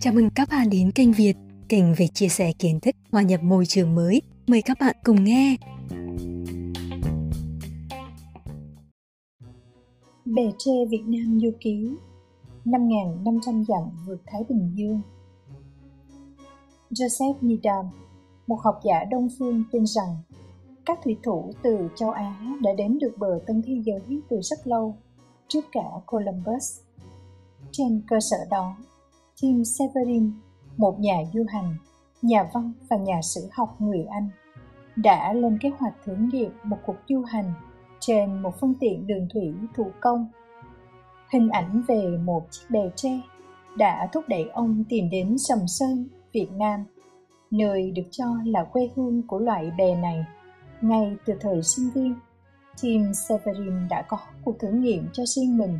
[0.00, 1.34] Chào mừng các bạn đến kênh Việt,
[1.68, 4.22] kênh về chia sẻ kiến thức hòa nhập môi trường mới.
[4.46, 5.56] Mời các bạn cùng nghe.
[10.24, 11.90] Bề tre Việt Nam du ký
[12.64, 15.00] 5.500 dặm vượt Thái Bình Dương
[16.90, 17.84] Joseph Needham,
[18.46, 20.16] một học giả Đông Phương tin rằng
[20.86, 24.66] các thủy thủ từ châu Á đã đến được bờ Tân Thế Giới từ rất
[24.66, 24.96] lâu,
[25.50, 26.80] trước cả Columbus.
[27.72, 28.76] Trên cơ sở đó,
[29.42, 30.32] Tim Severin,
[30.76, 31.74] một nhà du hành,
[32.22, 34.28] nhà văn và nhà sử học người Anh,
[34.96, 37.52] đã lên kế hoạch thử nghiệm một cuộc du hành
[38.00, 40.28] trên một phương tiện đường thủy thủ công.
[41.32, 43.20] Hình ảnh về một chiếc bè tre
[43.76, 46.84] đã thúc đẩy ông tìm đến Sầm Sơn, Việt Nam,
[47.50, 50.24] nơi được cho là quê hương của loại bè này.
[50.80, 52.14] Ngay từ thời sinh viên,
[52.82, 55.78] Tim Severin đã có cuộc thử nghiệm cho riêng mình.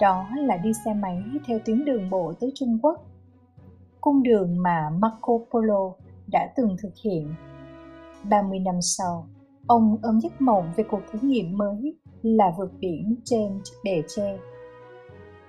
[0.00, 3.06] Đó là đi xe máy theo tuyến đường bộ tới Trung Quốc.
[4.00, 5.92] Cung đường mà Marco Polo
[6.32, 7.34] đã từng thực hiện.
[8.24, 9.26] 30 năm sau,
[9.66, 14.02] ông ôm giấc mộng về cuộc thử nghiệm mới là vượt biển trên chiếc bè
[14.08, 14.38] tre.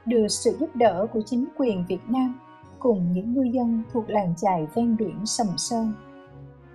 [0.05, 2.39] Được sự giúp đỡ của chính quyền Việt Nam
[2.79, 5.93] cùng những ngư dân thuộc làng chài ven biển Sầm Sơn,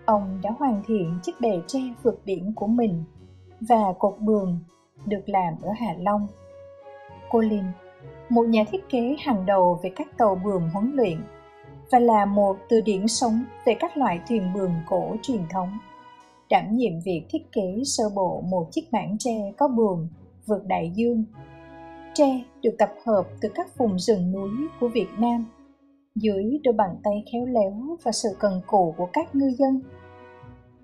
[0.05, 3.05] ông đã hoàn thiện chiếc bè tre vượt biển của mình
[3.69, 4.59] và cột bường
[5.07, 6.27] được làm ở Hạ Long.
[7.31, 7.65] Colin,
[8.29, 11.21] một nhà thiết kế hàng đầu về các tàu bường huấn luyện
[11.91, 15.79] và là một từ điển sống về các loại thuyền bường cổ truyền thống,
[16.51, 20.09] đảm nhiệm việc thiết kế sơ bộ một chiếc mảng tre có buồm
[20.47, 21.25] vượt đại dương.
[22.15, 25.47] Tre được tập hợp từ các vùng rừng núi của Việt Nam
[26.15, 29.81] dưới đôi bàn tay khéo léo và sự cần cù của các ngư dân.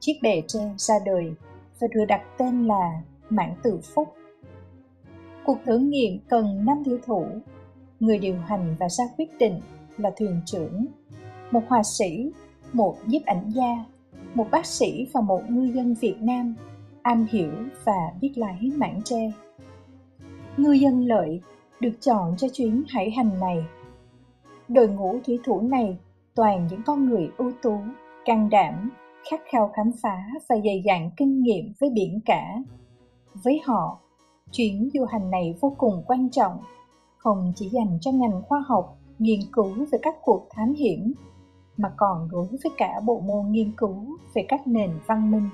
[0.00, 1.32] Chiếc bè tre ra đời
[1.80, 4.14] và được đặt tên là Mãn Tử Phúc.
[5.44, 7.26] Cuộc thử nghiệm cần 5 thủy thủ,
[8.00, 9.60] người điều hành và ra quyết định
[9.98, 10.86] là thuyền trưởng,
[11.50, 12.32] một họa sĩ,
[12.72, 13.84] một nhiếp ảnh gia,
[14.34, 16.54] một bác sĩ và một ngư dân Việt Nam
[17.02, 17.52] am hiểu
[17.84, 19.32] và biết lái mảng tre.
[20.56, 21.40] Ngư dân lợi
[21.80, 23.64] được chọn cho chuyến hải hành này.
[24.68, 25.98] Đội ngũ thủy thủ này
[26.34, 27.78] toàn những con người ưu tú,
[28.24, 28.90] can đảm,
[29.30, 32.62] khát khao khám phá và dày dặn kinh nghiệm với biển cả.
[33.44, 33.98] Với họ,
[34.52, 36.58] chuyến du hành này vô cùng quan trọng,
[37.16, 41.12] không chỉ dành cho ngành khoa học nghiên cứu về các cuộc thám hiểm,
[41.76, 45.48] mà còn đối với cả bộ môn nghiên cứu về các nền văn minh.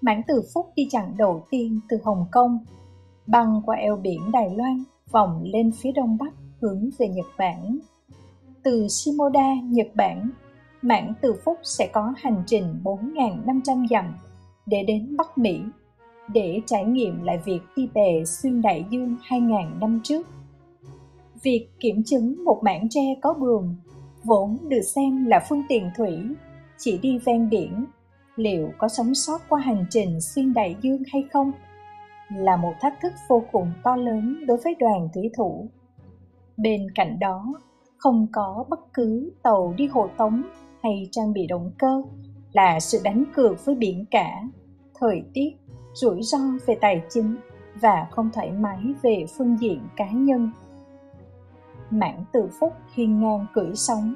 [0.00, 2.58] Mãn Từ Phúc đi chặng đầu tiên từ Hồng Kông,
[3.26, 7.78] băng qua eo biển Đài Loan, vòng lên phía đông bắc hướng về Nhật Bản.
[8.62, 10.30] Từ Shimoda, Nhật Bản,
[10.82, 14.14] Mãn Từ Phúc sẽ có hành trình 4.500 dặm
[14.66, 15.60] để đến Bắc Mỹ,
[16.28, 20.26] để trải nghiệm lại việc đi bè xuyên đại dương 2.000 năm trước.
[21.42, 23.76] Việc kiểm chứng một mảng tre có buồm
[24.24, 26.18] vốn được xem là phương tiện thủy,
[26.78, 27.84] chỉ đi ven biển,
[28.36, 31.52] liệu có sống sót qua hành trình xuyên đại dương hay không,
[32.28, 35.68] là một thách thức vô cùng to lớn đối với đoàn thủy thủ
[36.56, 37.54] bên cạnh đó,
[37.96, 40.42] không có bất cứ tàu đi hộ tống
[40.82, 42.02] hay trang bị động cơ
[42.52, 44.42] là sự đánh cược với biển cả,
[44.94, 45.50] thời tiết,
[45.92, 47.36] rủi ro về tài chính
[47.80, 50.50] và không thoải mái về phương diện cá nhân.
[51.90, 54.14] Mãn từ phúc hiên ngang cưỡi sóng,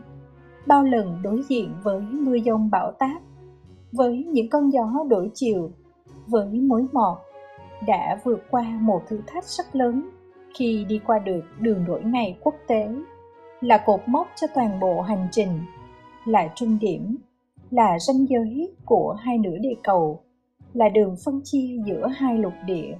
[0.66, 3.22] bao lần đối diện với mưa giông bão táp,
[3.92, 5.70] với những cơn gió đổi chiều,
[6.26, 7.18] với mối mọt
[7.86, 10.10] đã vượt qua một thử thách rất lớn
[10.54, 12.88] khi đi qua được đường đổi ngày quốc tế
[13.60, 15.48] là cột mốc cho toàn bộ hành trình
[16.24, 17.16] là trung điểm,
[17.70, 20.20] là ranh giới của hai nửa địa cầu,
[20.74, 22.96] là đường phân chia giữa hai lục địa.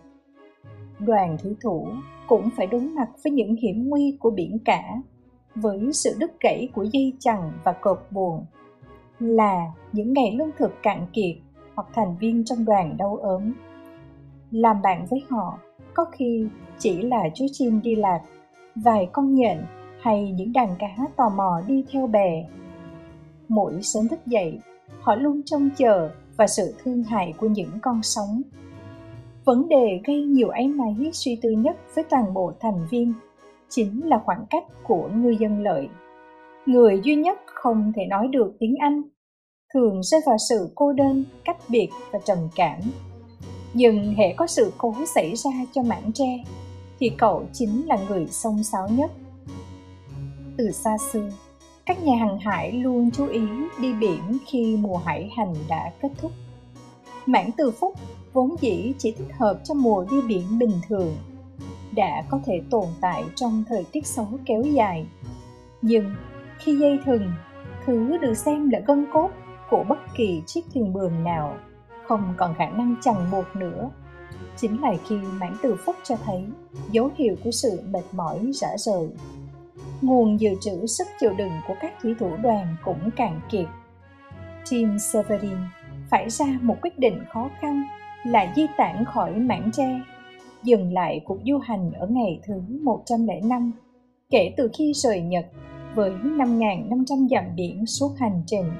[0.98, 1.88] Đoàn thủy thủ
[2.28, 5.02] cũng phải đối mặt với những hiểm nguy của biển cả,
[5.54, 8.44] với sự đứt gãy của dây chằng và cột buồn
[9.18, 11.36] là những ngày lương thực cạn kiệt
[11.74, 13.52] hoặc thành viên trong đoàn đau ốm.
[14.50, 15.58] Làm bạn với họ,
[15.94, 18.20] có khi chỉ là chú chim đi lạc,
[18.74, 19.58] vài con nhện
[20.00, 22.46] hay những đàn cá tò mò đi theo bè
[23.48, 24.58] mỗi sớm thức dậy,
[25.00, 28.42] họ luôn trông chờ và sự thương hại của những con sóng.
[29.44, 33.14] Vấn đề gây nhiều áy náy suy tư nhất với toàn bộ thành viên
[33.68, 35.88] chính là khoảng cách của ngư dân lợi.
[36.66, 39.02] Người duy nhất không thể nói được tiếng anh,
[39.74, 42.80] thường rơi vào sự cô đơn, cách biệt và trầm cảm.
[43.74, 46.44] Nhưng hệ có sự cố xảy ra cho mảng tre,
[46.98, 49.10] thì cậu chính là người xông xáo nhất.
[50.56, 51.30] Từ xa xưa
[51.86, 53.42] các nhà hàng hải luôn chú ý
[53.80, 56.32] đi biển khi mùa hải hành đã kết thúc.
[57.26, 57.94] Mảng từ phúc
[58.32, 61.16] vốn dĩ chỉ thích hợp cho mùa đi biển bình thường,
[61.92, 65.06] đã có thể tồn tại trong thời tiết xấu kéo dài.
[65.82, 66.14] Nhưng
[66.58, 67.32] khi dây thừng,
[67.86, 69.30] thứ được xem là gân cốt
[69.70, 71.56] của bất kỳ chiếc thuyền buồm nào,
[72.06, 73.90] không còn khả năng chằng buộc nữa.
[74.56, 76.44] Chính là khi mãn từ phúc cho thấy
[76.90, 79.08] dấu hiệu của sự mệt mỏi rã rời
[80.02, 83.66] nguồn dự trữ sức chịu đựng của các thủy thủ đoàn cũng cạn kiệt
[84.70, 85.56] Tim Severin
[86.10, 87.82] phải ra một quyết định khó khăn
[88.26, 90.00] là di tản khỏi mảng tre,
[90.62, 93.72] dừng lại cuộc du hành ở ngày thứ 105
[94.30, 95.46] kể từ khi rời Nhật
[95.94, 98.72] với 5.500 dặm biển suốt hành trình.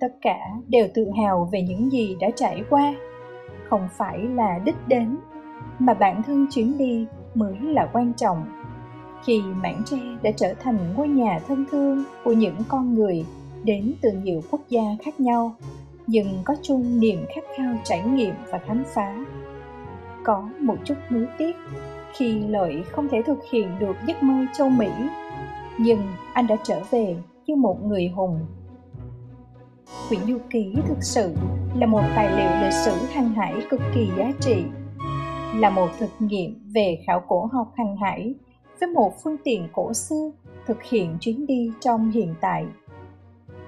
[0.00, 0.38] Tất cả
[0.68, 2.94] đều tự hào về những gì đã trải qua,
[3.68, 5.16] không phải là đích đến,
[5.78, 8.44] mà bản thân chuyến đi mới là quan trọng.
[9.24, 13.24] Khi mảng tre đã trở thành ngôi nhà thân thương của những con người
[13.64, 15.54] đến từ nhiều quốc gia khác nhau,
[16.06, 19.24] nhưng có chung niềm khát khao trải nghiệm và khám phá.
[20.24, 21.56] Có một chút nuối tiếc
[22.16, 24.88] khi lợi không thể thực hiện được giấc mơ châu Mỹ
[25.78, 26.00] nhưng
[26.32, 27.16] anh đã trở về
[27.46, 28.46] như một người hùng.
[30.08, 31.34] Quyển du ký thực sự
[31.74, 34.62] là một tài liệu lịch sử hàng hải cực kỳ giá trị,
[35.54, 38.34] là một thực nghiệm về khảo cổ học hàng hải
[38.82, 40.30] với một phương tiện cổ xưa
[40.66, 42.66] thực hiện chuyến đi trong hiện tại.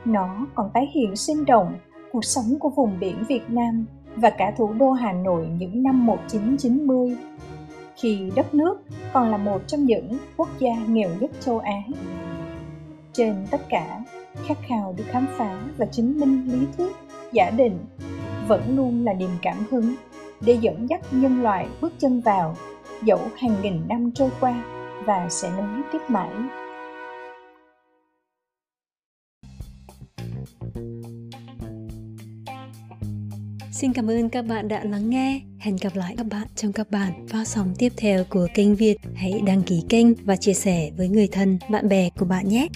[0.04, 1.74] Nó còn tái hiện sinh động
[2.12, 6.06] cuộc sống của vùng biển Việt Nam và cả thủ đô Hà Nội những năm
[6.06, 7.16] 1990
[7.96, 8.82] khi đất nước
[9.12, 11.82] còn là một trong những quốc gia nghèo nhất châu Á.
[13.12, 14.00] Trên tất cả,
[14.46, 16.92] khát khao được khám phá và chứng minh lý thuyết,
[17.32, 17.78] giả định
[18.48, 19.94] vẫn luôn là niềm cảm hứng
[20.40, 22.56] để dẫn dắt nhân loại bước chân vào
[23.02, 24.64] dẫu hàng nghìn năm trôi qua
[25.06, 26.30] và sẽ nối tiếp mãi.
[33.72, 35.40] Xin cảm ơn các bạn đã lắng nghe.
[35.58, 38.96] Hẹn gặp lại các bạn trong các bản phát sóng tiếp theo của kênh Việt.
[39.14, 42.68] Hãy đăng ký kênh và chia sẻ với người thân, bạn bè của bạn nhé.